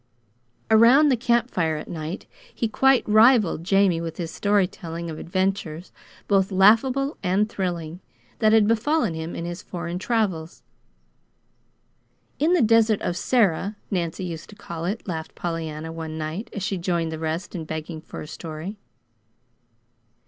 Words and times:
Around 0.71 1.09
the 1.09 1.15
camp 1.15 1.51
fire 1.51 1.77
at 1.77 1.87
night 1.87 2.25
he 2.55 2.67
quite 2.67 3.07
rivaled 3.07 3.63
Jamie 3.63 4.01
with 4.01 4.17
his 4.17 4.31
story 4.31 4.65
telling 4.65 5.11
of 5.11 5.19
adventures, 5.19 5.91
both 6.27 6.51
laughable 6.51 7.17
and 7.21 7.47
thrilling, 7.47 7.99
that 8.39 8.51
had 8.51 8.67
befallen 8.67 9.13
him 9.13 9.35
in 9.35 9.45
his 9.45 9.61
foreign 9.61 9.99
travels. 9.99 10.63
"In 12.39 12.53
the 12.53 12.63
'Desert 12.63 13.01
of 13.03 13.15
Sarah,' 13.15 13.75
Nancy 13.91 14.23
used 14.23 14.49
to 14.49 14.55
call 14.55 14.85
it," 14.85 15.07
laughed 15.07 15.35
Pollyanna 15.35 15.91
one 15.91 16.17
night, 16.17 16.49
as 16.51 16.63
she 16.63 16.79
joined 16.79 17.11
the 17.11 17.19
rest 17.19 17.53
in 17.53 17.63
begging 17.63 18.01
for 18.01 18.21
a 18.21 18.27
story. 18.27 18.79